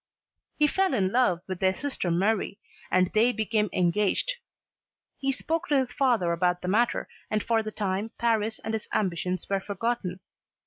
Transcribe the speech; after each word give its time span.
He 0.57 0.65
fell 0.65 0.95
in 0.95 1.11
love 1.11 1.41
with 1.47 1.59
their 1.59 1.75
sister 1.75 2.09
Marie 2.09 2.57
and 2.89 3.11
they 3.13 3.31
became 3.31 3.69
engaged. 3.71 4.37
He 5.19 5.31
spoke 5.31 5.67
to 5.67 5.77
his 5.77 5.93
father 5.93 6.31
about 6.31 6.63
the 6.63 6.67
matter, 6.67 7.07
and 7.29 7.43
for 7.43 7.61
the 7.61 7.69
time 7.69 8.09
Paris 8.17 8.57
and 8.63 8.73
his 8.73 8.87
ambitions 8.91 9.45
were 9.47 9.59
forgotten. 9.59 10.19